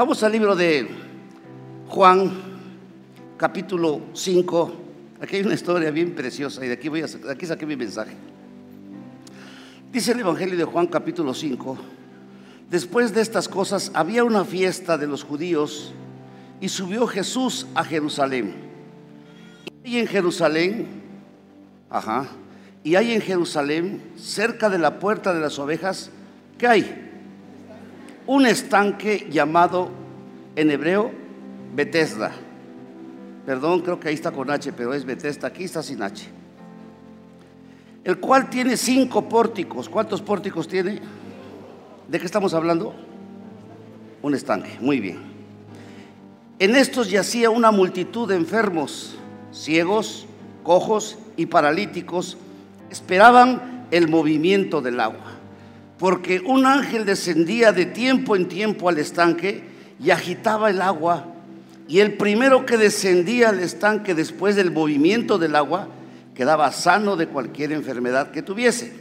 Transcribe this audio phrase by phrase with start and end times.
[0.00, 0.88] Vamos al libro de
[1.88, 2.32] Juan,
[3.36, 4.72] capítulo 5.
[5.20, 8.12] Aquí hay una historia bien preciosa y de aquí, voy a, aquí saqué mi mensaje.
[9.92, 11.76] Dice el Evangelio de Juan, capítulo 5.
[12.70, 15.92] Después de estas cosas había una fiesta de los judíos
[16.62, 18.54] y subió Jesús a Jerusalén.
[19.84, 20.86] Y en Jerusalén,
[21.90, 22.26] ajá,
[22.82, 26.10] y hay en Jerusalén, cerca de la puerta de las ovejas,
[26.56, 27.09] ¿qué hay?
[28.30, 29.88] Un estanque llamado
[30.54, 31.10] en hebreo
[31.74, 32.30] Betesda.
[33.44, 36.28] Perdón, creo que ahí está con H, pero es Betesda, aquí está sin H.
[38.04, 39.88] El cual tiene cinco pórticos.
[39.88, 41.00] ¿Cuántos pórticos tiene?
[42.06, 42.94] ¿De qué estamos hablando?
[44.22, 45.18] Un estanque, muy bien.
[46.60, 49.16] En estos yacía una multitud de enfermos,
[49.50, 50.28] ciegos,
[50.62, 52.38] cojos y paralíticos.
[52.90, 55.39] Esperaban el movimiento del agua,
[56.00, 59.62] porque un ángel descendía de tiempo en tiempo al estanque
[60.02, 61.26] y agitaba el agua.
[61.88, 65.88] Y el primero que descendía al estanque después del movimiento del agua
[66.34, 68.94] quedaba sano de cualquier enfermedad que tuviese.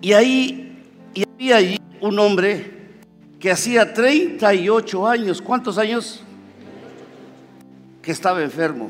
[0.00, 0.84] Y ahí
[1.14, 2.78] y había allí un hombre
[3.40, 6.22] que hacía 38 años, ¿cuántos años?
[8.02, 8.88] Que estaba enfermo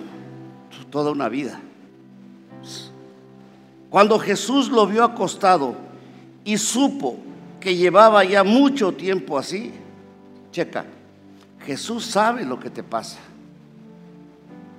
[0.90, 1.58] toda una vida.
[3.88, 5.88] Cuando Jesús lo vio acostado
[6.44, 7.16] y supo
[7.60, 9.72] que llevaba ya mucho tiempo así,
[10.52, 10.86] checa,
[11.64, 13.18] Jesús sabe lo que te pasa.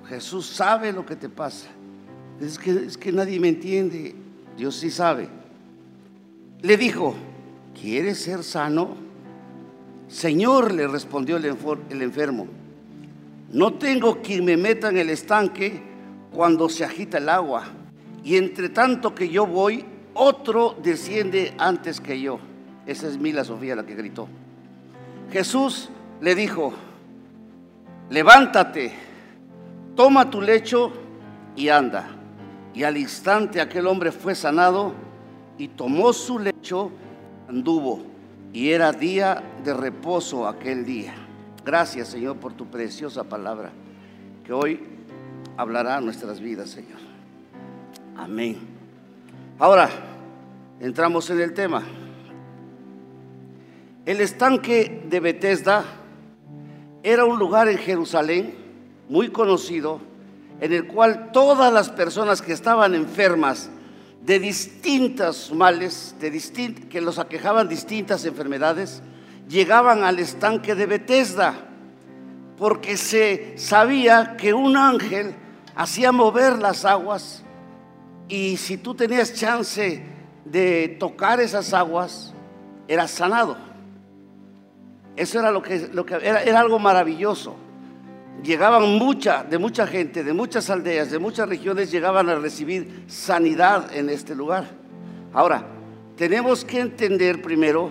[0.08, 1.68] Jesús sabe lo que te pasa.
[2.40, 4.14] Es que, es que nadie me entiende.
[4.56, 5.28] Dios sí sabe.
[6.60, 7.14] Le dijo,
[7.80, 8.96] ¿quieres ser sano?
[10.12, 11.46] Señor, le respondió el,
[12.02, 12.46] enfermo,
[13.50, 15.80] no tengo quien me meta en el estanque
[16.32, 17.64] cuando se agita el agua.
[18.22, 22.38] Y entre tanto que yo voy, otro desciende antes que yo.
[22.86, 24.28] Esa es Mila Sofía la que gritó.
[25.30, 25.88] Jesús
[26.20, 26.72] le dijo,
[28.10, 28.92] levántate,
[29.94, 30.92] toma tu lecho
[31.56, 32.08] y anda.
[32.74, 34.92] Y al instante aquel hombre fue sanado
[35.58, 36.90] y tomó su lecho,
[37.48, 38.02] anduvo.
[38.52, 41.14] Y era día de reposo aquel día.
[41.64, 43.70] Gracias Señor por tu preciosa palabra
[44.44, 44.80] que hoy
[45.56, 46.98] hablará nuestras vidas, Señor.
[48.16, 48.81] Amén.
[49.62, 49.88] Ahora,
[50.80, 51.84] entramos en el tema.
[54.04, 55.84] El estanque de Bethesda
[57.04, 58.56] era un lugar en Jerusalén
[59.08, 60.00] muy conocido
[60.60, 63.70] en el cual todas las personas que estaban enfermas
[64.24, 66.32] de distintos males, de
[66.90, 69.00] que los aquejaban distintas enfermedades,
[69.48, 71.54] llegaban al estanque de Bethesda,
[72.58, 75.36] porque se sabía que un ángel
[75.76, 77.44] hacía mover las aguas
[78.32, 80.02] y si tú tenías chance
[80.46, 82.32] de tocar esas aguas,
[82.88, 83.58] eras sanado.
[85.14, 87.54] Eso era lo que, lo que era, algo maravilloso.
[88.42, 93.94] Llegaban mucha, de mucha gente, de muchas aldeas, de muchas regiones, llegaban a recibir sanidad
[93.94, 94.64] en este lugar.
[95.34, 95.66] Ahora,
[96.16, 97.90] tenemos que entender primero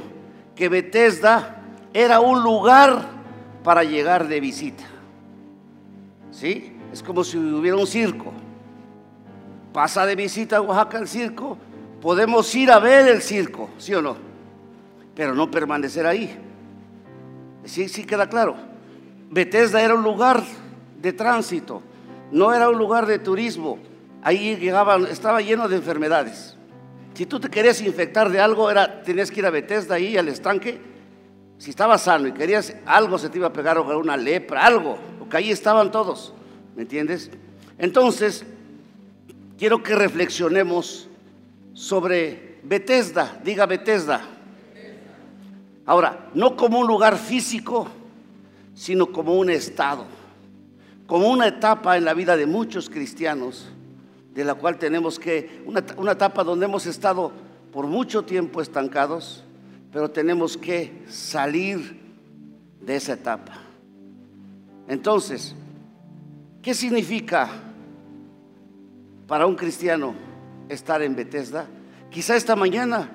[0.55, 1.61] que Bethesda
[1.93, 3.09] era un lugar
[3.63, 4.85] para llegar de visita.
[6.31, 6.77] ¿Sí?
[6.91, 8.33] Es como si hubiera un circo.
[9.73, 11.57] Pasa de visita a Oaxaca el circo,
[12.01, 14.17] podemos ir a ver el circo, ¿sí o no?
[15.15, 16.37] Pero no permanecer ahí.
[17.63, 18.55] ¿Sí, sí queda claro?
[19.29, 20.43] Bethesda era un lugar
[21.01, 21.81] de tránsito,
[22.31, 23.79] no era un lugar de turismo.
[24.23, 26.57] Ahí llegaban, estaba lleno de enfermedades.
[27.13, 30.27] Si tú te querías infectar de algo, era, tenías que ir a Bethesda ahí al
[30.27, 30.79] estanque.
[31.57, 35.37] Si estabas sano y querías algo, se te iba a pegar una lepra, algo, porque
[35.37, 36.33] ahí estaban todos.
[36.75, 37.29] ¿Me entiendes?
[37.77, 38.45] Entonces,
[39.61, 41.07] quiero que reflexionemos
[41.73, 44.19] sobre Bethesda, diga Bethesda.
[45.85, 47.87] Ahora, no como un lugar físico,
[48.73, 50.05] sino como un estado,
[51.05, 53.69] como una etapa en la vida de muchos cristianos,
[54.33, 57.31] de la cual tenemos que, una, una etapa donde hemos estado
[57.71, 59.43] por mucho tiempo estancados,
[59.93, 62.01] pero tenemos que salir
[62.81, 63.59] de esa etapa.
[64.87, 65.55] Entonces,
[66.63, 67.70] ¿qué significa
[69.31, 70.13] para un cristiano
[70.67, 71.65] estar en Bethesda?
[72.09, 73.09] Quizá esta mañana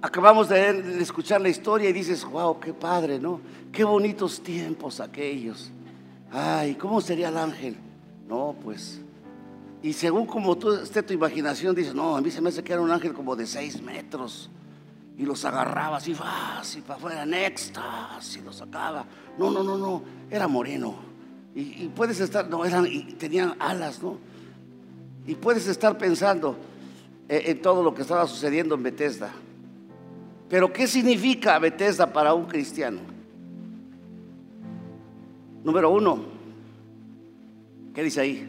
[0.00, 3.40] acabamos de, escuchar la historia y dices, wow, qué padre, ¿no?
[3.72, 5.72] Qué bonitos tiempos aquellos.
[6.30, 7.76] Ay, ¿cómo sería el ángel?
[8.28, 9.00] No, pues.
[9.82, 12.72] Y según como tú, esté tu imaginación, dices, no, a mí se me hace que
[12.72, 14.48] era un ángel como de seis metros
[15.18, 19.04] y los agarraba así fácil para afuera, en éxtasis, los sacaba.
[19.36, 20.94] No, no, no, no, era moreno.
[21.52, 24.29] Y, puedes estar, no, eran, y tenían alas, ¿no?
[25.26, 26.56] Y puedes estar pensando
[27.28, 29.30] en, en todo lo que estaba sucediendo en Bethesda.
[30.48, 33.00] Pero ¿qué significa Bethesda para un cristiano?
[35.62, 36.24] Número uno,
[37.94, 38.48] ¿qué dice ahí?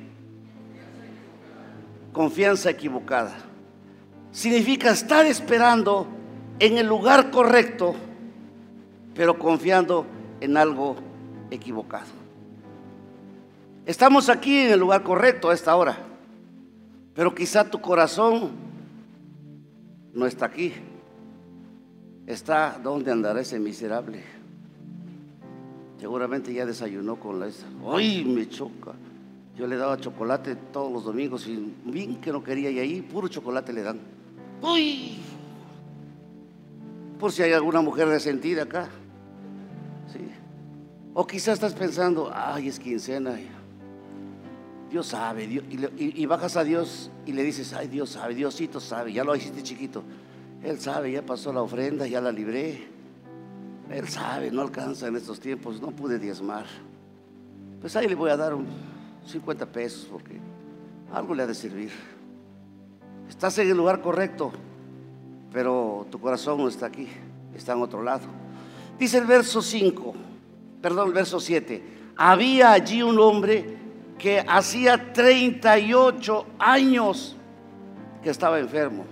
[2.14, 3.36] Confianza equivocada.
[4.32, 6.08] Significa estar esperando
[6.60, 7.96] en el lugar correcto,
[9.14, 10.06] pero confiando
[10.40, 10.96] en algo
[11.50, 12.08] equivocado.
[13.86, 15.98] Estamos aquí en el lugar correcto a esta hora,
[17.14, 18.52] pero quizá tu corazón
[20.14, 20.74] no está aquí.
[22.28, 24.24] Está donde andará ese miserable.
[26.00, 27.68] Seguramente ya desayunó con la esa.
[27.92, 28.94] ¡Ay, me choca!
[29.58, 33.28] Yo le daba chocolate todos los domingos y bien que no quería y ahí puro
[33.28, 34.00] chocolate le dan.
[34.62, 35.20] ¡Uy!
[37.22, 38.90] por si hay alguna mujer resentida acá.
[40.12, 40.28] ¿Sí?
[41.14, 43.38] O quizás estás pensando, ay, es quincena.
[44.92, 49.24] Dios sabe, y, bajas a Dios y le dices, ay, Dios sabe, Diosito sabe, ya
[49.24, 50.04] lo hiciste chiquito.
[50.64, 52.88] Él sabe, ya pasó la ofrenda, ya la libré.
[53.90, 56.66] Él sabe, no alcanza en estos tiempos, no pude diezmar.
[57.80, 58.68] Pues ahí le voy a dar un
[59.26, 60.40] 50 pesos porque
[61.14, 61.92] algo le ha de servir.
[63.30, 64.52] Estás en el lugar correcto
[65.52, 67.08] pero tu corazón no está aquí,
[67.56, 68.24] está en otro lado.
[68.98, 70.14] Dice el verso 5,
[70.82, 71.84] perdón, el verso 7,
[72.16, 73.78] había allí un hombre
[74.22, 77.36] que hacía 38 años
[78.22, 79.04] que estaba enfermo.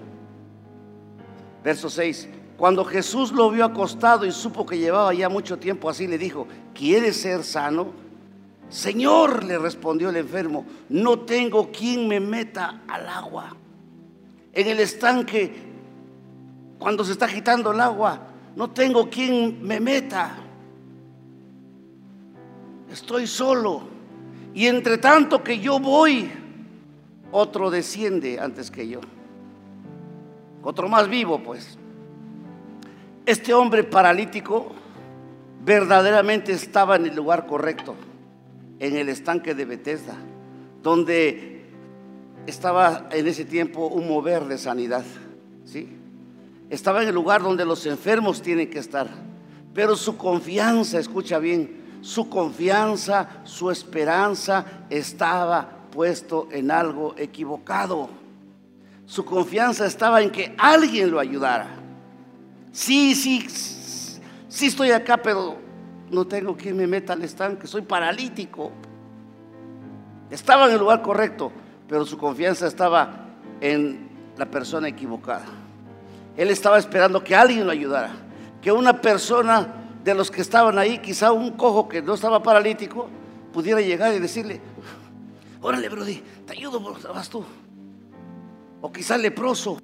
[1.63, 6.05] Verso 6, cuando Jesús lo vio acostado y supo que llevaba ya mucho tiempo así,
[6.05, 7.87] le dijo, ¿quieres ser sano?
[8.69, 13.55] Señor, le respondió el enfermo, no tengo quien me meta al agua.
[14.53, 15.69] En el estanque
[16.77, 20.37] cuando se está agitando el agua, no tengo quien me meta.
[22.91, 23.98] Estoy solo.
[24.53, 26.29] Y entre tanto que yo voy,
[27.31, 29.01] otro desciende antes que yo.
[30.63, 31.77] Otro más vivo, pues.
[33.25, 34.71] Este hombre paralítico
[35.63, 37.95] verdaderamente estaba en el lugar correcto,
[38.79, 40.15] en el estanque de Bethesda,
[40.81, 41.65] donde
[42.47, 45.05] estaba en ese tiempo un mover de sanidad.
[45.65, 45.87] ¿Sí?
[46.69, 49.07] Estaba en el lugar donde los enfermos tienen que estar.
[49.73, 58.09] Pero su confianza, escucha bien, su confianza, su esperanza estaba puesto en algo equivocado.
[59.05, 61.67] Su confianza estaba en que alguien lo ayudara.
[62.71, 63.45] Sí, sí,
[64.47, 65.57] sí estoy acá, pero
[66.11, 68.71] no tengo quien me meta al estanque, soy paralítico.
[70.29, 71.51] Estaba en el lugar correcto,
[71.87, 73.25] pero su confianza estaba
[73.61, 75.45] en la persona equivocada.
[76.37, 78.11] Él estaba esperando que alguien lo ayudara,
[78.61, 79.67] que una persona
[80.09, 83.07] de los que estaban ahí, quizá un cojo que no estaba paralítico,
[83.53, 84.61] pudiera llegar y decirle,
[85.61, 86.79] órale, Brody, te ayudo,
[87.13, 87.43] vas tú.
[88.81, 89.79] O quizá leproso,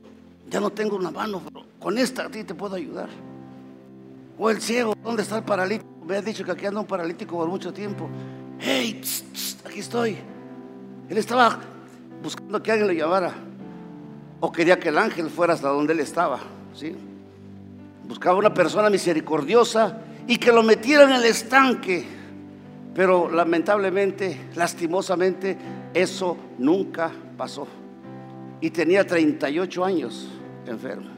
[0.49, 3.09] ya no tengo una mano, pero con esta a ti te puedo ayudar.
[4.37, 5.89] O el ciego, ¿dónde está el paralítico?
[6.05, 8.09] Me ha dicho que aquí anda un paralítico por mucho tiempo.
[8.59, 9.01] Hey,
[9.65, 10.17] aquí estoy.
[11.09, 11.59] Él estaba
[12.21, 13.33] buscando que alguien lo llevara
[14.39, 16.39] o quería que el ángel fuera hasta donde él estaba.
[16.73, 16.95] ¿sí?
[18.07, 22.05] Buscaba una persona misericordiosa y que lo metiera en el estanque.
[22.93, 25.57] Pero lamentablemente, lastimosamente,
[25.93, 27.67] eso nunca pasó.
[28.61, 30.29] Y tenía 38 años
[30.65, 31.09] enfermo.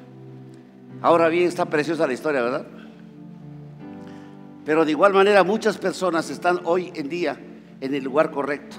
[1.01, 2.65] Ahora bien, está preciosa la historia, ¿verdad?
[4.65, 7.39] Pero de igual manera muchas personas están hoy en día
[7.79, 8.77] en el lugar correcto.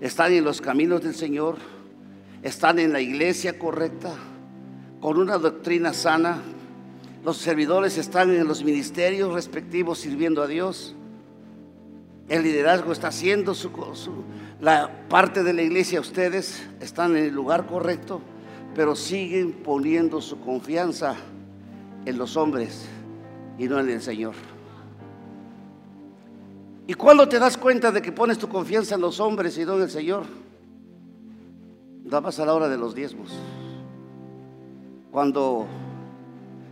[0.00, 1.56] Están en los caminos del Señor
[2.42, 4.14] están en la iglesia correcta,
[5.00, 6.38] con una doctrina sana.
[7.24, 10.94] Los servidores están en los ministerios respectivos sirviendo a Dios.
[12.28, 13.70] El liderazgo está haciendo su,
[14.60, 16.00] la parte de la iglesia.
[16.00, 18.20] Ustedes están en el lugar correcto,
[18.74, 21.16] pero siguen poniendo su confianza
[22.06, 22.86] en los hombres
[23.58, 24.34] y no en el Señor.
[26.86, 29.76] ¿Y cuando te das cuenta de que pones tu confianza en los hombres y no
[29.76, 30.24] en el Señor?
[32.10, 33.32] dabas a la hora de los diezmos.
[35.12, 35.66] Cuando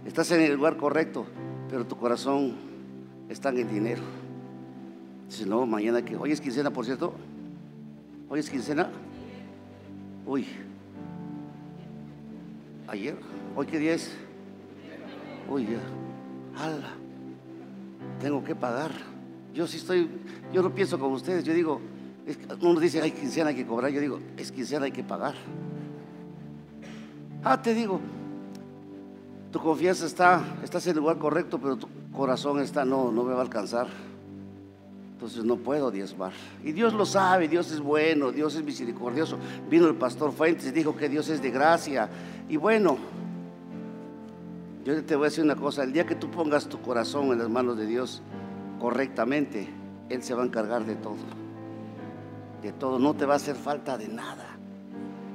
[0.08, 1.26] Estás en el lugar correcto,
[1.68, 2.54] pero tu corazón
[3.28, 4.00] está en el dinero.
[5.28, 6.16] Dices, no, mañana que.
[6.16, 7.12] Hoy es quincena, por cierto.
[8.30, 8.88] Hoy es quincena.
[10.24, 10.46] Uy.
[12.86, 13.16] Ayer.
[13.54, 14.16] ¿Hoy qué día es?
[15.46, 15.68] Uy.
[16.56, 16.94] Ala.
[18.18, 18.92] Tengo que pagar.
[19.52, 20.08] Yo sí estoy.
[20.54, 21.44] Yo no pienso como ustedes.
[21.44, 21.82] Yo digo,
[22.62, 23.90] uno dice, hay quincena, hay que cobrar.
[23.90, 25.34] Yo digo, es quincena, hay que pagar.
[27.44, 28.00] Ah, te digo,
[29.50, 33.32] tu confianza está, estás en el lugar correcto, pero tu corazón está, no, no me
[33.32, 33.86] va a alcanzar.
[35.14, 36.32] Entonces no puedo diezmar.
[36.62, 39.38] Y Dios lo sabe, Dios es bueno, Dios es misericordioso.
[39.68, 42.08] Vino el pastor Fuentes y dijo que Dios es de gracia.
[42.48, 42.98] Y bueno,
[44.84, 47.38] yo te voy a decir una cosa, el día que tú pongas tu corazón en
[47.38, 48.22] las manos de Dios
[48.78, 49.68] correctamente,
[50.08, 51.16] Él se va a encargar de todo.
[52.62, 54.56] De todo, no te va a hacer falta de nada.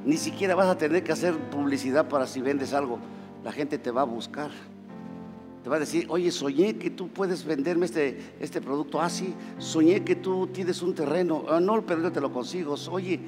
[0.05, 2.99] Ni siquiera vas a tener que hacer publicidad para si vendes algo
[3.43, 4.51] la gente te va a buscar.
[5.63, 9.33] Te va a decir, oye, soñé que tú puedes venderme este, este producto así.
[9.37, 11.45] Ah, soñé que tú tienes un terreno.
[11.49, 12.75] Ah, no, pero yo te lo consigo.
[12.91, 13.19] Oye,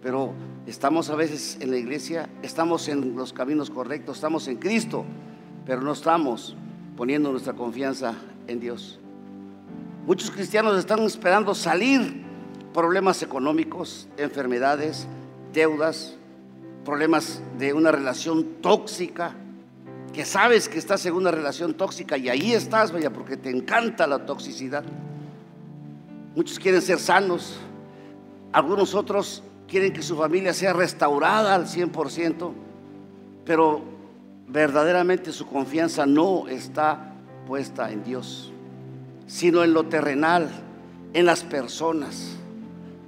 [0.00, 0.32] pero
[0.66, 5.04] estamos a veces en la iglesia, estamos en los caminos correctos, estamos en Cristo,
[5.66, 6.56] pero no estamos
[6.96, 8.14] poniendo nuestra confianza
[8.46, 8.98] en Dios.
[10.06, 12.24] Muchos cristianos están esperando salir
[12.72, 15.06] problemas económicos, enfermedades,
[15.52, 16.16] deudas,
[16.86, 19.34] problemas de una relación tóxica,
[20.14, 24.06] que sabes que estás en una relación tóxica y ahí estás, vaya, porque te encanta
[24.06, 24.84] la toxicidad.
[26.34, 27.58] Muchos quieren ser sanos,
[28.52, 32.52] algunos otros quieren que su familia sea restaurada al 100%,
[33.44, 33.82] pero
[34.46, 37.14] verdaderamente su confianza no está
[37.48, 38.52] puesta en Dios,
[39.26, 40.48] sino en lo terrenal,
[41.14, 42.36] en las personas,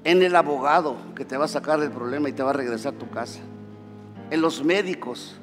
[0.02, 2.94] en el abogado que te va a sacar del problema y te va a regresar
[2.94, 3.40] a tu casa
[4.30, 5.36] en los médicos.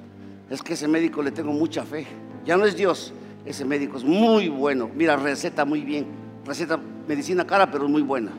[0.49, 2.05] Es que ese médico le tengo mucha fe.
[2.45, 3.13] Ya no es Dios,
[3.45, 4.89] ese médico es muy bueno.
[4.93, 6.05] Mira, receta muy bien.
[6.45, 8.31] Receta medicina cara, pero es muy buena.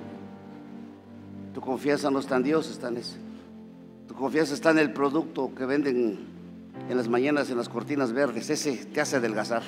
[1.55, 3.17] Tu confianza no está en Dios, está en ese.
[4.07, 6.19] Tu confianza está en el producto que venden
[6.89, 8.51] en las mañanas en las cortinas verdes.
[8.51, 9.63] Ese te hace adelgazar,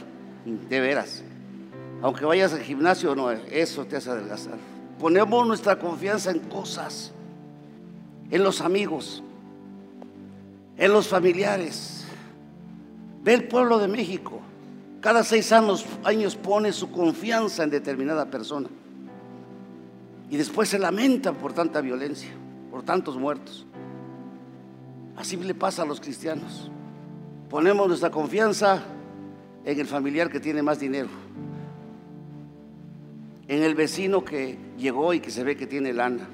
[0.44, 1.24] de veras.
[2.02, 4.56] Aunque vayas al gimnasio, no, eso te hace adelgazar.
[5.00, 7.12] Ponemos nuestra confianza en cosas,
[8.30, 9.22] en los amigos,
[10.78, 12.04] en los familiares.
[13.22, 14.40] Ve el pueblo de México.
[15.00, 18.68] Cada seis años, años pone su confianza en determinada persona.
[20.30, 22.30] Y después se lamenta por tanta violencia,
[22.70, 23.66] por tantos muertos.
[25.16, 26.70] Así le pasa a los cristianos.
[27.50, 28.82] Ponemos nuestra confianza
[29.64, 31.08] en el familiar que tiene más dinero,
[33.48, 36.28] en el vecino que llegó y que se ve que tiene lana,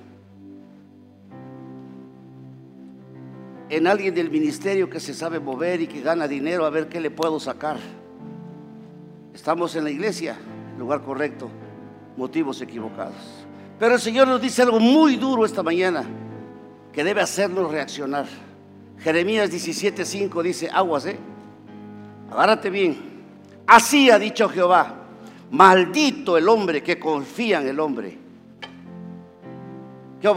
[3.68, 7.00] en alguien del ministerio que se sabe mover y que gana dinero, a ver qué
[7.00, 7.78] le puedo sacar.
[9.34, 10.36] Estamos en la iglesia,
[10.78, 11.48] lugar correcto,
[12.16, 13.14] motivos equivocados.
[13.78, 16.04] Pero el Señor nos dice algo muy duro esta mañana
[16.92, 18.26] que debe hacernos reaccionar.
[18.98, 21.18] Jeremías 17:5 dice, aguas, ¿eh?
[22.30, 22.96] Agárrate bien.
[23.66, 24.94] Así ha dicho Jehová,
[25.50, 28.18] maldito el hombre que confía en el hombre.
[30.20, 30.32] ¿Qué?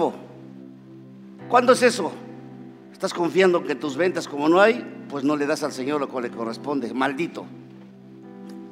[1.47, 2.11] ¿Cuándo es eso?
[2.97, 6.09] Estás confiando que tus ventas, como no hay, pues no le das al Señor lo
[6.09, 6.91] que le corresponde.
[6.95, 7.45] Maldito.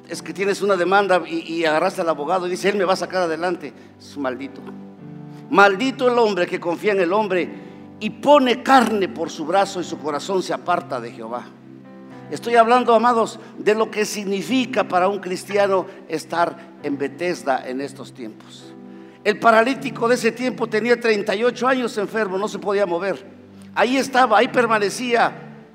[0.10, 2.96] Es que tienes una demanda y, agarraste al abogado y dice, Él me va a
[2.96, 3.72] sacar adelante.
[4.00, 4.62] Es maldito.
[5.52, 7.48] Maldito el hombre que confía en el hombre
[8.00, 11.44] y pone carne por su brazo y su corazón se aparta de Jehová.
[12.32, 18.12] Estoy hablando, amados, de lo que significa para un cristiano estar en Bethesda en estos
[18.12, 18.74] tiempos.
[19.24, 23.35] El paralítico de ese tiempo tenía 38 años enfermo, no se podía mover.
[23.76, 25.34] Ahí estaba, ahí permanecía.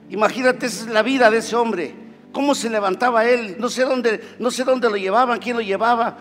[0.08, 1.94] Imagínate la vida de ese hombre.
[2.32, 3.56] Cómo se levantaba él.
[3.58, 6.16] No sé dónde, no sé dónde lo llevaban, quién lo llevaba.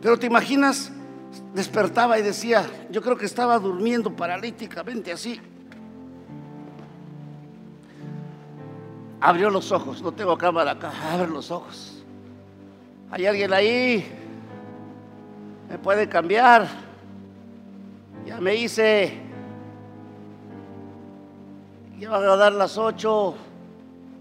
[0.00, 0.90] Pero te imaginas,
[1.54, 5.38] despertaba y decía, yo creo que estaba durmiendo paralíticamente así.
[9.20, 12.02] Abrió los ojos, no tengo cámara acá, abre los ojos.
[13.10, 14.08] Hay alguien ahí,
[15.68, 16.68] me puede cambiar.
[18.24, 19.27] Ya me hice
[21.98, 23.34] ya van a dar las ocho.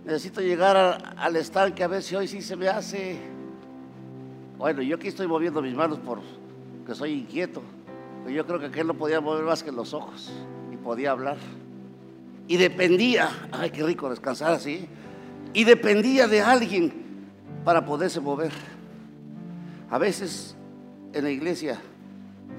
[0.06, 3.20] Necesito llegar al estanque a ver si hoy sí se me hace.
[4.58, 7.62] Bueno, yo aquí estoy moviendo mis manos porque soy inquieto.
[8.24, 10.32] Pero yo creo que aquel no podía mover más que los ojos
[10.72, 11.38] y podía hablar.
[12.48, 14.88] Y dependía, ay, qué rico descansar así.
[15.54, 16.94] Y dependía de alguien
[17.64, 18.52] para poderse mover.
[19.90, 20.56] A veces
[21.14, 21.80] en la iglesia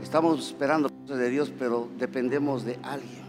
[0.02, 3.27] estamos esperando cosas de Dios, pero dependemos de alguien.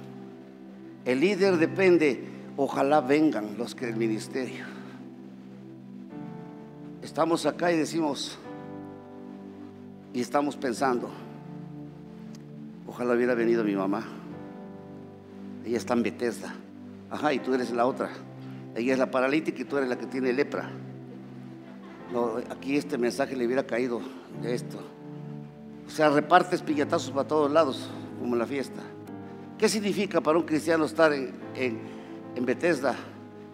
[1.09, 2.23] El líder depende,
[2.55, 4.63] ojalá vengan los que del ministerio.
[7.01, 8.37] Estamos acá y decimos,
[10.13, 11.09] y estamos pensando,
[12.87, 14.03] ojalá hubiera venido mi mamá.
[15.65, 16.53] Ella está en Bethesda.
[17.09, 18.11] Ajá, y tú eres la otra.
[18.75, 20.69] Ella es la paralítica y tú eres la que tiene lepra.
[22.51, 23.99] Aquí este mensaje le hubiera caído
[24.43, 24.77] de esto.
[25.87, 27.89] O sea, repartes pillatazos para todos lados,
[28.19, 28.83] como en la fiesta.
[29.59, 32.95] ¿Qué significa para un cristiano estar en, en, Bethesda?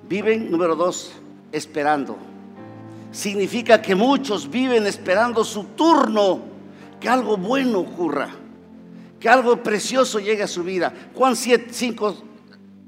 [0.08, 1.14] Viven, número dos,
[1.52, 2.16] esperando.
[3.12, 6.42] Significa que muchos viven esperando su turno,
[7.00, 8.30] que algo bueno ocurra,
[9.20, 10.94] que algo precioso llegue a su vida.
[11.16, 12.16] Juan 7, 5,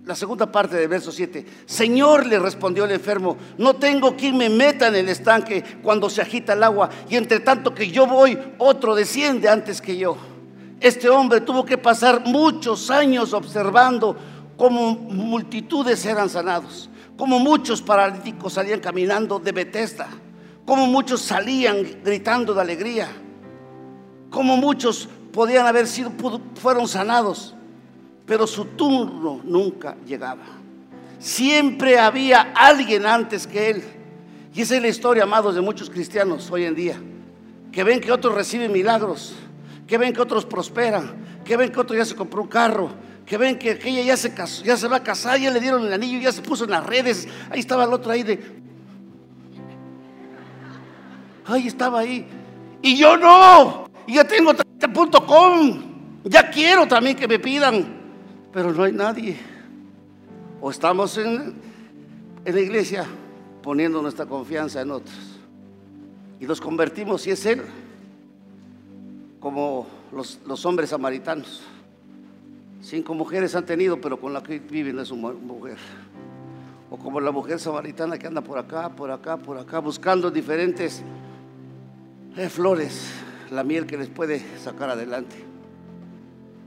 [0.05, 1.43] la segunda parte del verso 7.
[1.65, 6.21] Señor, le respondió el enfermo, no tengo quien me meta en el estanque cuando se
[6.21, 10.36] agita el agua y entre tanto que yo voy, otro desciende antes que yo.
[10.79, 14.15] Este hombre tuvo que pasar muchos años observando
[14.55, 20.07] cómo multitudes eran sanados, cómo muchos paralíticos salían caminando de Bethesda,
[20.65, 23.09] cómo muchos salían gritando de alegría,
[24.29, 26.11] cómo muchos podían haber sido,
[26.55, 27.55] fueron sanados
[28.27, 30.43] pero su turno nunca llegaba.
[31.17, 33.83] Siempre había alguien antes que él.
[34.53, 37.01] Y esa es la historia, amados, de muchos cristianos hoy en día,
[37.71, 39.33] que ven que otros reciben milagros,
[39.87, 41.15] que ven que otros prosperan,
[41.45, 42.89] que ven que otro ya se compró un carro,
[43.25, 45.85] que ven que aquella ya se casó, ya se va a casar, ya le dieron
[45.85, 48.67] el anillo, ya se puso en las redes, ahí estaba el otro ahí de...
[51.45, 52.27] Ahí estaba ahí.
[52.81, 54.53] Y yo no, y ya tengo
[55.25, 55.81] com,
[56.25, 57.95] ya quiero también que me pidan.
[58.51, 59.37] Pero no hay nadie.
[60.59, 61.55] O estamos en,
[62.43, 63.05] en la iglesia
[63.61, 65.15] poniendo nuestra confianza en otros.
[66.39, 67.63] Y los convertimos, si es Él,
[69.39, 71.61] como los, los, hombres samaritanos.
[72.81, 75.77] Cinco mujeres han tenido, pero con la que viven es una mujer.
[76.89, 81.03] O como la mujer samaritana que anda por acá, por acá, por acá, buscando diferentes
[82.37, 83.11] eh, flores,
[83.51, 85.35] la miel que les puede sacar adelante.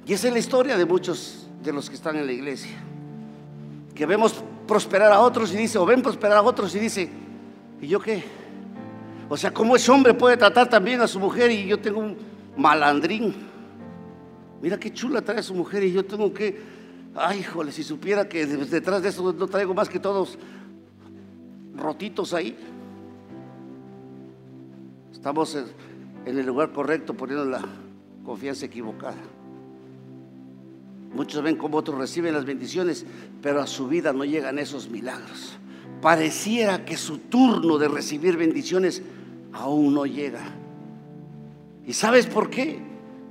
[0.07, 2.77] Y esa es la historia de muchos de los que están en la iglesia.
[3.95, 7.11] Que vemos prosperar a otros y dice, o ven prosperar a otros y dice,
[7.81, 8.23] ¿y yo qué?
[9.29, 12.30] O sea, ¿cómo ese hombre puede tratar también a su mujer y yo tengo un
[12.61, 13.35] malandrín?
[14.63, 16.61] Mira qué chula trae su mujer y yo tengo que,
[17.15, 20.39] ay, híjole, si supiera que detrás de eso no traigo más que todos
[21.75, 22.57] rotitos ahí.
[25.13, 25.57] Estamos
[26.27, 27.63] en el lugar correcto poniendo la
[28.25, 29.17] confianza equivocada.
[31.15, 33.05] Muchos ven cómo otros reciben las bendiciones,
[33.43, 35.59] pero a su vida no llegan esos milagros.
[36.01, 39.03] Pareciera que su turno de recibir bendiciones
[39.53, 40.60] aún no llega.
[41.87, 42.81] ¿Y sabes por qué?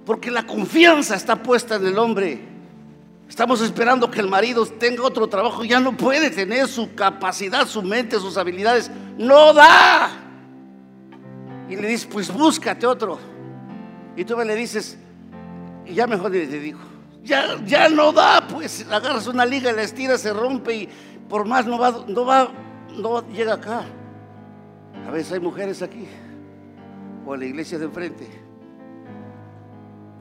[0.06, 2.40] Porque la confianza está puesta en el hombre.
[3.28, 7.84] Estamos esperando que el marido tenga otro trabajo, ya no puede tener su capacidad, su
[7.84, 8.90] mente, sus habilidades.
[9.18, 10.10] No da.
[11.70, 13.20] Y le dices, pues búscate otro.
[14.16, 14.98] Y tú le dices,
[15.86, 16.80] y ya mejor le digo,
[17.24, 20.90] ya, ya no da, pues agarras una liga, la estiras, se rompe y
[21.30, 22.52] por más no va, no va,
[22.98, 23.84] no llega acá.
[25.08, 26.08] A veces hay mujeres aquí
[27.26, 28.28] o en la iglesia de enfrente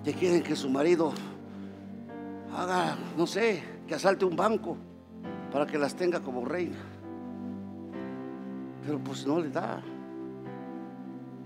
[0.05, 1.13] que quieren que su marido
[2.57, 4.77] haga, no sé, que asalte un banco
[5.53, 6.79] para que las tenga como reina.
[8.85, 9.83] Pero pues no le da.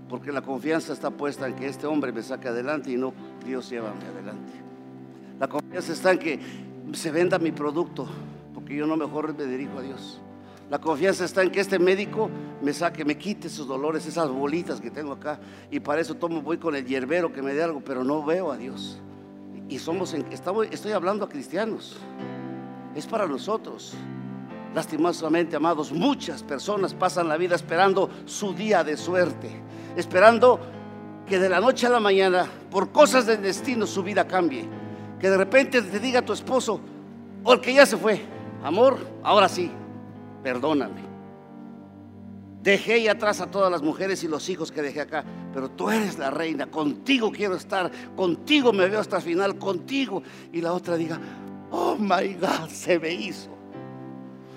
[0.07, 3.13] Porque la confianza está puesta en que este hombre me saque adelante y no
[3.45, 4.53] Dios llévame adelante.
[5.39, 6.39] La confianza está en que
[6.93, 8.07] se venda mi producto,
[8.53, 10.21] porque yo no mejor me dirijo a Dios.
[10.69, 12.29] La confianza está en que este médico
[12.61, 15.39] me saque, me quite esos dolores, esas bolitas que tengo acá.
[15.69, 18.51] Y para eso tomo, voy con el hierbero que me dé algo, pero no veo
[18.51, 18.99] a Dios.
[19.69, 21.97] Y somos, en, estoy hablando a cristianos.
[22.95, 23.93] Es para nosotros.
[24.73, 29.51] Lastimosamente, amados, muchas personas pasan la vida esperando su día de suerte,
[29.95, 30.59] esperando
[31.27, 34.67] que de la noche a la mañana, por cosas del destino, su vida cambie
[35.23, 36.81] que de repente te diga tu esposo,
[37.45, 38.21] o el que ya se fue,
[38.61, 39.71] amor, ahora sí,
[40.43, 41.13] perdóname.
[42.61, 45.89] Dejé ahí atrás a todas las mujeres y los hijos que dejé acá, pero tú
[45.89, 50.23] eres la reina, contigo quiero estar, contigo me veo hasta el final, contigo.
[50.53, 51.19] Y la otra diga,
[51.71, 53.49] oh my God, se me hizo.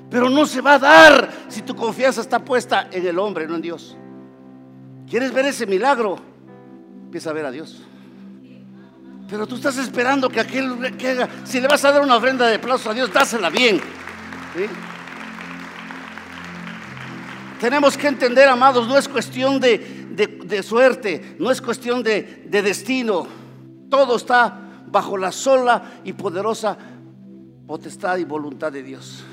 [0.09, 3.57] Pero no se va a dar si tu confianza está puesta en el hombre, no
[3.57, 3.97] en Dios.
[5.09, 6.17] ¿Quieres ver ese milagro?
[7.07, 7.83] Empieza a ver a Dios.
[9.29, 12.47] Pero tú estás esperando que aquel que haga, si le vas a dar una ofrenda
[12.47, 13.81] de aplauso a Dios, dásela bien.
[17.61, 23.27] Tenemos que entender, amados, no es cuestión de, suerte, no es cuestión de, de destino.
[23.89, 26.77] Todo está bajo la sola y poderosa
[27.67, 29.25] potestad y voluntad de Dios.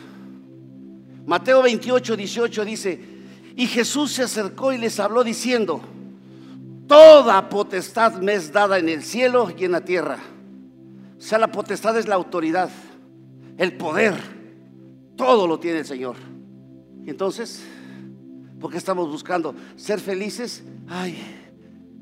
[1.25, 2.99] Mateo 28, 18 dice,
[3.55, 5.81] Y Jesús se acercó y les habló diciendo,
[6.87, 10.17] toda potestad me es dada en el cielo y en la tierra.
[11.17, 12.69] O sea, la potestad es la autoridad,
[13.57, 14.15] el poder,
[15.15, 16.15] todo lo tiene el Señor.
[17.05, 17.63] Entonces,
[18.63, 20.63] ¿por qué estamos buscando ser felices?
[20.87, 21.17] Ay,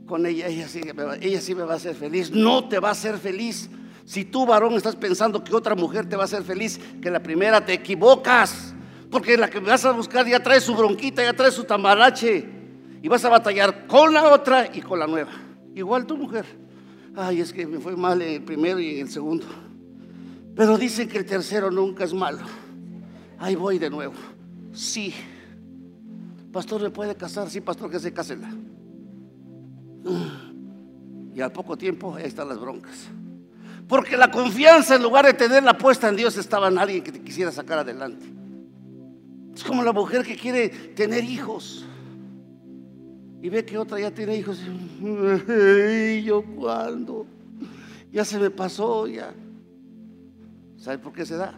[0.06, 2.30] con ella, ella sí, me va, ella sí me va a hacer feliz.
[2.30, 3.67] No te va a hacer feliz.
[4.06, 7.24] Si tú, varón, estás pensando que otra mujer te va a hacer feliz, que la
[7.24, 8.76] primera te equivocas.
[9.10, 12.47] Porque la que vas a buscar ya trae su bronquita, ya trae su tambalache.
[13.02, 15.32] Y vas a batallar con la otra y con la nueva.
[15.74, 16.45] Igual tu mujer.
[17.15, 19.47] Ay, es que me fue mal el primero y el segundo.
[20.56, 22.41] Pero dicen que el tercero nunca es malo.
[23.39, 24.13] Ahí voy de nuevo.
[24.74, 25.12] Sí.
[26.52, 27.50] Pastor, ¿me puede casar?
[27.50, 28.50] Sí, pastor, que se cásela.
[31.34, 33.08] Y al poco tiempo, ahí están las broncas.
[33.88, 37.22] Porque la confianza, en lugar de tenerla puesta en Dios, estaba en alguien que te
[37.22, 38.26] quisiera sacar adelante.
[39.56, 41.86] Es como la mujer que quiere tener hijos.
[43.42, 44.62] Y ve que otra ya tiene hijos.
[45.02, 47.26] ¿Y yo cuándo?
[48.12, 49.34] Ya se me pasó, ya.
[50.78, 51.58] ¿Sabe por qué se da?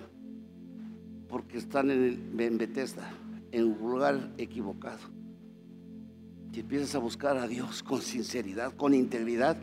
[1.28, 3.12] Porque están en, en Bethesda,
[3.54, 5.00] en un lugar equivocado.
[6.52, 9.58] Y empiezas a buscar a Dios con sinceridad, con integridad.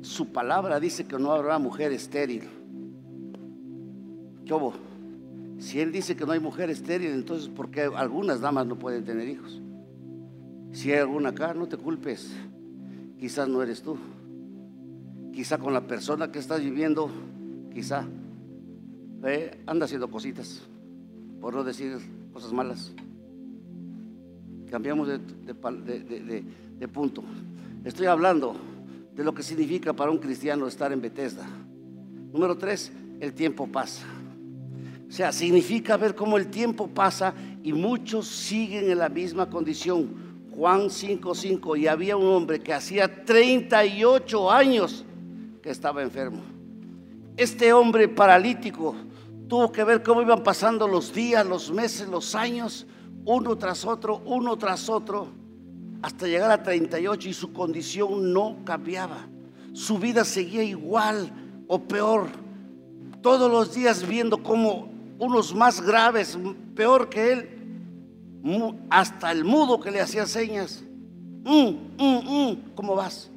[0.00, 2.42] Su palabra dice que no habrá mujer estéril.
[4.44, 4.72] ¿Qué hubo?
[5.58, 9.04] Si Él dice que no hay mujer estéril, entonces ¿por qué algunas damas no pueden
[9.04, 9.60] tener hijos?
[10.72, 12.34] Si hay alguna acá, no te culpes.
[13.18, 13.98] Quizás no eres tú.
[15.32, 17.10] Quizá con la persona que estás viviendo,
[17.74, 18.06] quizá
[19.24, 20.62] eh, anda haciendo cositas,
[21.40, 21.98] por no decir
[22.32, 22.94] cosas malas.
[24.70, 27.22] Cambiamos de, punto.
[27.84, 28.54] Estoy hablando
[29.14, 31.46] de lo que significa para un cristiano estar en Bethesda.
[32.32, 34.06] Número tres, el tiempo pasa.
[35.08, 40.28] O sea, significa ver cómo el tiempo pasa y muchos siguen en la misma condición.
[40.54, 45.04] Juan 5:5 y había un hombre que hacía 38 años
[45.62, 46.42] que estaba enfermo.
[47.36, 48.94] Este hombre paralítico
[49.48, 52.86] tuvo que ver cómo iban pasando los días, los meses, los años,
[53.28, 55.28] uno tras otro, uno tras otro,
[56.00, 59.26] hasta llegar a 38 y su condición no cambiaba.
[59.74, 61.30] Su vida seguía igual
[61.66, 62.28] o peor.
[63.20, 64.88] Todos los días viendo cómo
[65.18, 66.38] unos más graves,
[66.74, 67.48] peor que él,
[68.88, 70.82] hasta el mudo que le hacía señas.
[71.44, 73.30] Mm, mm, mm, ¿Cómo vas?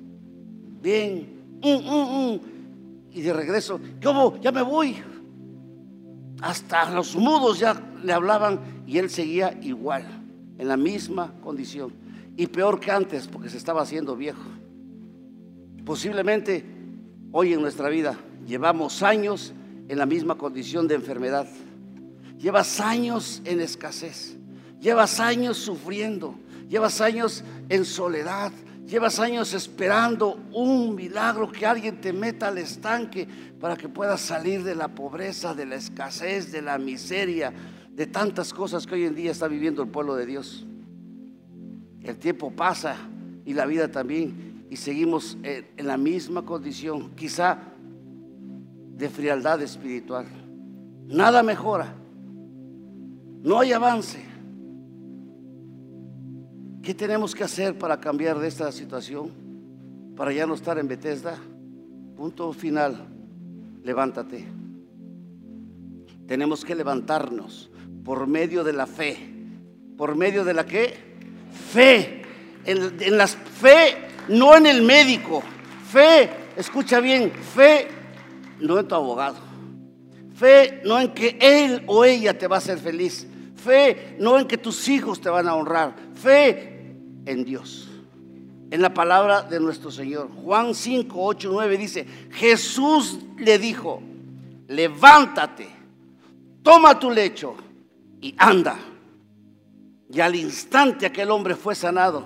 [0.82, 1.42] Bien.
[3.12, 4.38] Y de regreso, ¿cómo?
[4.38, 5.04] Ya me voy.
[6.42, 10.04] Hasta los mudos ya le hablaban y él seguía igual,
[10.58, 11.94] en la misma condición.
[12.36, 14.44] Y peor que antes, porque se estaba haciendo viejo.
[15.86, 16.66] Posiblemente
[17.32, 19.54] hoy en nuestra vida llevamos años
[19.88, 21.48] en la misma condición de enfermedad.
[22.38, 24.36] Llevas años en escasez.
[24.82, 26.36] Llevas años sufriendo.
[26.68, 28.52] Llevas años en soledad.
[28.86, 33.26] Llevas años esperando un milagro que alguien te meta al estanque
[33.58, 37.54] para que puedas salir de la pobreza, de la escasez, de la miseria,
[38.02, 40.66] de tantas cosas que hoy en día está viviendo el pueblo de Dios.
[42.02, 42.96] El tiempo pasa
[43.46, 47.60] y la vida también y seguimos en la misma condición, quizá
[48.98, 50.26] de frialdad espiritual.
[51.10, 51.94] Nada mejora,
[53.44, 54.26] no hay avance.
[56.82, 59.30] ¿Qué tenemos que hacer para cambiar de esta situación?
[60.16, 61.38] Para ya no estar en Bethesda.
[62.18, 62.96] Punto final.
[63.84, 64.48] Levántate.
[66.26, 67.71] Tenemos que levantarnos
[68.04, 69.18] por medio de la fe.
[69.98, 70.94] ¿Por medio de la qué?
[71.72, 72.22] Fe.
[72.66, 73.98] En, en la fe,
[74.30, 75.44] no en el médico.
[75.92, 77.88] Fe, escucha bien, fe
[78.60, 79.38] no en tu abogado.
[80.36, 83.28] Fe no en que él o ella te va a hacer feliz.
[83.56, 85.96] Fe no en que tus hijos te van a honrar.
[86.16, 87.90] Fe en Dios.
[88.72, 90.30] En la palabra de nuestro Señor.
[90.44, 94.02] Juan 5, 8, 9 dice, Jesús le dijo,
[94.68, 95.68] levántate,
[96.64, 97.56] toma tu lecho
[98.22, 98.78] y anda.
[100.14, 102.26] Y al instante aquel hombre fue sanado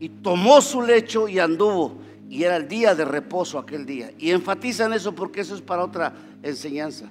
[0.00, 1.98] y tomó su lecho y anduvo.
[2.28, 4.10] Y era el día de reposo aquel día.
[4.18, 6.12] Y enfatizan eso porque eso es para otra
[6.42, 7.10] enseñanza.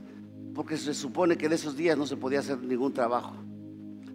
[0.53, 3.35] Porque se supone que en esos días no se podía hacer ningún trabajo.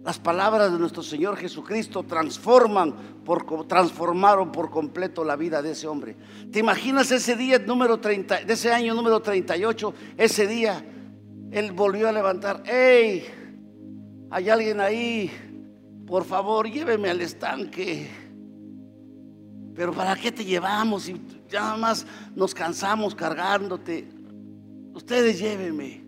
[0.03, 2.93] Las palabras de nuestro Señor Jesucristo transforman,
[3.25, 6.15] por, transformaron por completo la vida de ese hombre.
[6.51, 9.93] ¿Te imaginas ese día número 30, de ese año número 38?
[10.17, 10.85] Ese día
[11.51, 13.38] él volvió a levantar, ¡Ey!
[14.31, 15.31] Hay alguien ahí,
[16.05, 18.07] por favor, lléveme al estanque.
[19.73, 21.03] Pero ¿para qué te llevamos?
[21.03, 24.07] Si ya más nos cansamos cargándote.
[24.93, 26.03] Ustedes llévenme.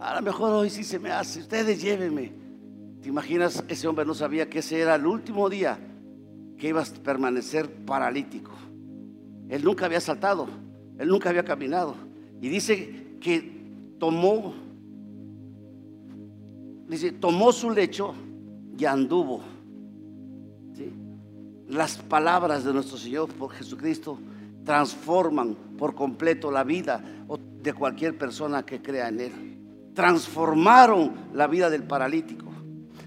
[0.00, 1.40] A lo mejor hoy sí se me hace.
[1.40, 2.32] Ustedes llévenme.
[3.00, 3.64] ¿Te imaginas?
[3.68, 5.78] Ese hombre no sabía que ese era el último día
[6.58, 8.52] que iba a permanecer paralítico.
[9.48, 10.48] Él nunca había saltado,
[10.98, 11.94] él nunca había caminado.
[12.40, 14.54] Y dice que tomó,
[16.88, 18.14] dice, tomó su lecho
[18.76, 19.42] y anduvo.
[21.68, 24.18] Las palabras de nuestro Señor por Jesucristo
[24.64, 27.02] transforman por completo la vida
[27.62, 29.32] de cualquier persona que crea en Él.
[29.94, 32.46] Transformaron la vida del paralítico.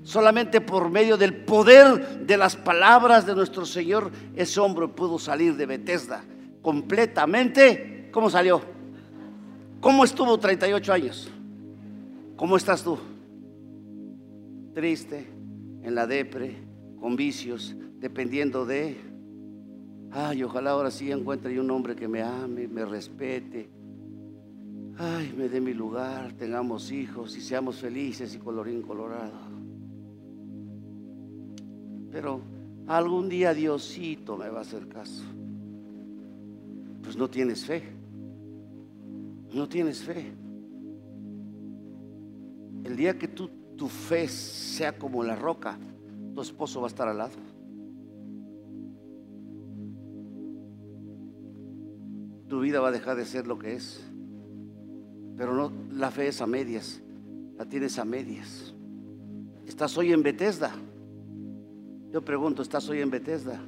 [0.04, 5.56] Solamente por medio del poder de las palabras de nuestro Señor, ese hombre pudo salir
[5.56, 6.24] de Bethesda
[6.62, 8.10] completamente.
[8.12, 8.62] ¿Cómo salió?
[9.80, 11.30] ¿Cómo estuvo 38 años?
[12.36, 12.98] ¿Cómo estás tú?
[14.73, 15.27] Triste,
[15.84, 16.55] en la depre,
[16.99, 18.95] con vicios, dependiendo de...
[20.12, 23.69] Ay, ojalá ahora sí encuentre un hombre que me ame, me respete.
[24.97, 29.51] Ay, me dé mi lugar, tengamos hijos y seamos felices y colorín colorado.
[32.12, 32.41] Pero
[32.88, 35.23] algún día Diosito me va a hacer caso.
[37.01, 37.84] Pues no tienes fe.
[39.53, 40.31] No tienes fe.
[42.84, 43.49] El día que tú,
[43.82, 45.76] tu fe sea como la roca,
[46.36, 47.34] tu esposo va a estar al lado.
[52.48, 54.00] Tu vida va a dejar de ser lo que es.
[55.36, 57.02] Pero no, la fe es a medias.
[57.58, 58.72] La tienes a medias.
[59.65, 60.76] Estás hoy en Bethesda.
[62.12, 63.60] Yo pregunto, ¿estás hoy en Bethesda?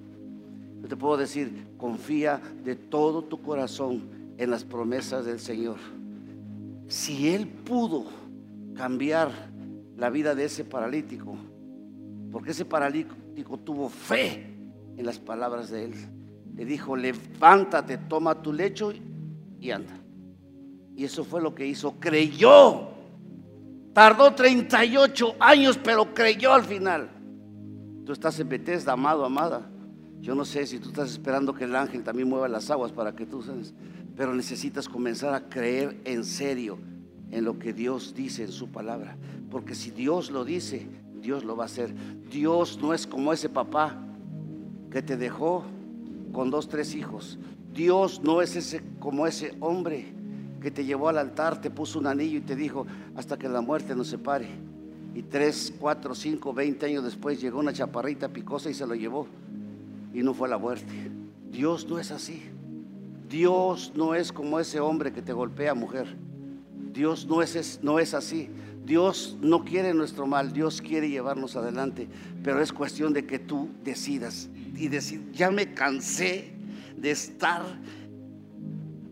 [0.83, 4.03] Yo te puedo decir, confía de todo tu corazón
[4.37, 5.77] en las promesas del Señor.
[6.87, 8.05] Si Él pudo
[8.75, 9.52] cambiar
[9.97, 11.35] la vida de ese paralítico,
[12.31, 14.55] porque ese paralítico tuvo fe
[14.97, 15.93] en las palabras de Él,
[16.55, 18.93] le dijo, levántate, toma tu lecho
[19.59, 19.99] y anda.
[20.95, 22.89] Y eso fue lo que hizo, creyó.
[23.93, 27.09] Tardó 38 años, pero creyó al final.
[28.05, 29.69] Tú estás en Bethesda, amado, amada.
[30.19, 33.15] Yo no sé si tú estás esperando que el ángel también mueva las aguas para
[33.15, 33.73] que tú seas,
[34.15, 36.77] pero necesitas comenzar a creer en serio
[37.33, 39.17] en lo que Dios dice en su palabra.
[39.49, 40.87] Porque si Dios lo dice,
[41.21, 41.93] Dios lo va a hacer.
[42.29, 43.97] Dios no es como ese papá
[44.91, 45.63] que te dejó
[46.31, 47.39] con dos, tres hijos.
[47.73, 50.13] Dios no es ese como ese hombre
[50.61, 53.61] que te llevó al altar, te puso un anillo y te dijo hasta que la
[53.61, 54.47] muerte nos separe.
[55.15, 59.27] Y tres, cuatro, cinco, veinte años después llegó una chaparrita picosa y se lo llevó.
[60.13, 61.11] Y no fue la muerte.
[61.51, 62.43] Dios no es así.
[63.29, 66.15] Dios no es como ese hombre que te golpea, mujer.
[66.93, 68.49] Dios no es, no es así.
[68.85, 72.07] Dios no quiere nuestro mal, Dios quiere llevarnos adelante,
[72.43, 76.53] pero es cuestión de que tú decidas y decir, ya me cansé
[76.97, 77.61] de estar,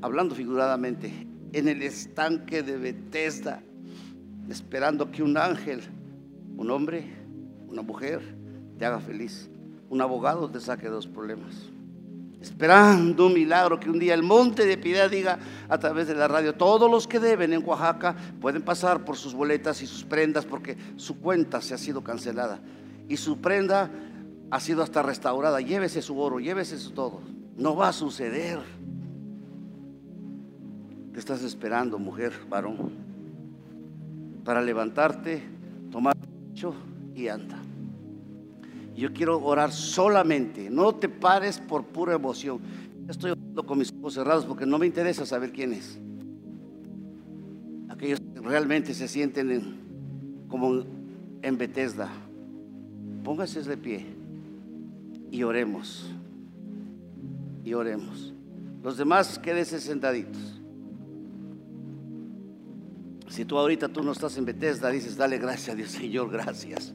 [0.02, 3.62] hablando figuradamente, en el estanque de Bethesda,
[4.50, 5.82] esperando que un ángel,
[6.58, 7.06] un hombre,
[7.70, 8.22] una mujer,
[8.78, 9.50] te haga feliz.
[9.90, 11.70] Un abogado te saque de los problemas.
[12.42, 15.38] Esperando un milagro que un día el monte de piedad diga
[15.70, 19.34] a través de la radio, todos los que deben en Oaxaca pueden pasar por sus
[19.34, 22.60] boletas y sus prendas porque su cuenta se ha sido cancelada
[23.08, 23.92] y su prenda
[24.50, 25.62] ha sido hasta restaurada.
[25.62, 27.22] Llévese su oro, llévese su todo.
[27.58, 28.60] No va a suceder.
[31.14, 33.12] ¿Qué estás esperando, mujer, varón?
[34.44, 35.44] para levantarte,
[35.92, 36.16] tomar
[37.16, 37.58] y anda.
[38.96, 42.60] Yo quiero orar solamente, no te pares por pura emoción.
[43.08, 45.98] Estoy orando con mis ojos cerrados porque no me interesa saber quién es.
[47.88, 49.80] Aquellos que realmente se sienten
[50.50, 50.84] como
[51.42, 52.10] en Bethesda.
[53.24, 54.06] Póngase de pie
[55.32, 56.12] y oremos.
[57.64, 58.34] Y oremos.
[58.84, 60.62] Los demás quédense sentaditos.
[63.30, 66.94] Si tú ahorita tú no estás en Bethesda, dices, dale gracias a Dios, Señor, gracias.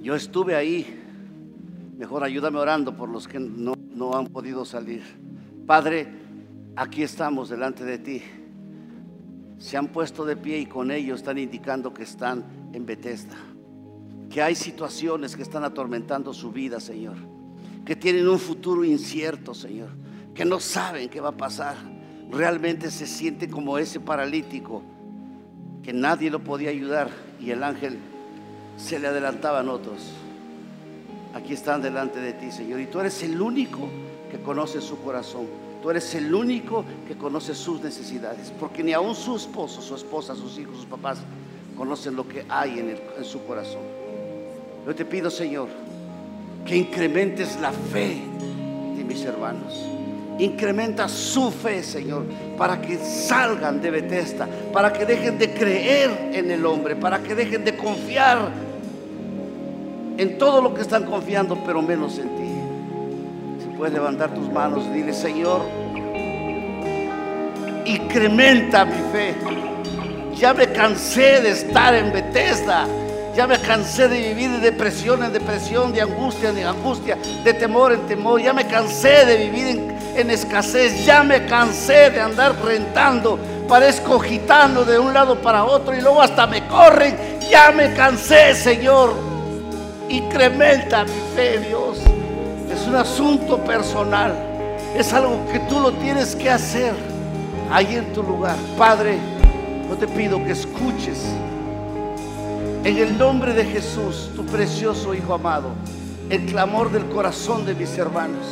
[0.00, 1.04] Yo estuve ahí.
[1.98, 5.02] Mejor ayúdame orando por los que no, no han podido salir.
[5.66, 6.08] Padre,
[6.76, 8.22] aquí estamos delante de ti.
[9.58, 13.36] Se han puesto de pie y con ellos están indicando que están en Bethesda.
[14.30, 17.16] Que hay situaciones que están atormentando su vida, Señor.
[17.84, 19.90] Que tienen un futuro incierto, Señor.
[20.34, 21.76] Que no saben qué va a pasar
[22.30, 24.82] realmente se siente como ese paralítico
[25.82, 27.08] que nadie lo podía ayudar
[27.40, 27.98] y el ángel
[28.76, 30.12] se le adelantaban otros.
[31.34, 33.88] Aquí están delante de ti, Señor, y tú eres el único
[34.30, 35.46] que conoce su corazón.
[35.82, 40.34] Tú eres el único que conoce sus necesidades, porque ni aun su esposo, su esposa,
[40.34, 41.18] sus hijos, sus papás
[41.76, 43.82] conocen lo que hay en, en su corazón.
[44.86, 45.68] Yo te pido, Señor,
[46.66, 48.20] que incrementes la fe
[48.96, 49.88] de mis hermanos
[50.38, 52.24] Incrementa su fe, Señor,
[52.56, 57.34] para que salgan de Bethesda, para que dejen de creer en el hombre, para que
[57.34, 58.48] dejen de confiar
[60.18, 63.62] en todo lo que están confiando, pero menos en ti.
[63.62, 65.62] Si puedes levantar tus manos, dile, Señor,
[67.86, 69.34] incrementa mi fe.
[70.34, 72.86] Ya me cansé de estar en Bethesda.
[73.36, 77.92] Ya me cansé de vivir de depresión en depresión, de angustia en angustia, de temor
[77.92, 78.42] en temor.
[78.42, 81.06] Ya me cansé de vivir en, escasez.
[81.06, 83.38] Ya me cansé de andar rentando.
[83.68, 87.16] Parezco gitano de un lado para otro y luego hasta me corren.
[87.48, 89.27] Ya me cansé, Señor.
[90.08, 91.98] Incrementa mi fe, Dios.
[92.72, 94.34] Es un asunto personal.
[94.96, 96.94] Es algo que tú lo tienes que hacer
[97.70, 98.56] ahí en tu lugar.
[98.78, 99.18] Padre,
[99.88, 101.24] yo te pido que escuches
[102.84, 105.70] en el nombre de Jesús, tu precioso Hijo amado,
[106.30, 108.46] el clamor del corazón de mis hermanos.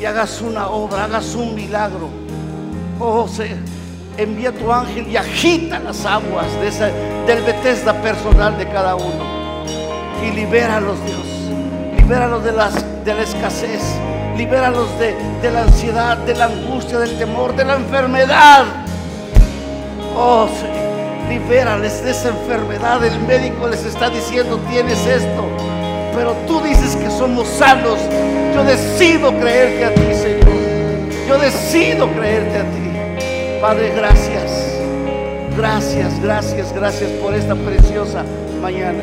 [0.00, 2.08] Y hagas una obra, hagas un milagro.
[2.98, 3.50] Oh, se,
[4.16, 6.86] envía tu ángel y agita las aguas de esa,
[7.26, 9.39] del Bethesda personal de cada uno.
[10.22, 11.26] Y libéralos, Dios.
[11.98, 13.80] Libéralos de, las, de la escasez.
[14.36, 18.64] Libéralos de, de la ansiedad, de la angustia, del temor, de la enfermedad.
[20.16, 20.90] Oh, Señor
[21.30, 23.02] libérales de esa enfermedad.
[23.04, 25.44] El médico les está diciendo, tienes esto.
[26.14, 27.98] Pero tú dices que somos sanos.
[28.52, 30.48] Yo decido creerte a ti, Señor.
[31.28, 33.60] Yo decido creerte a ti.
[33.60, 34.66] Padre, gracias.
[35.56, 38.24] Gracias, gracias, gracias por esta preciosa
[38.60, 39.02] mañana.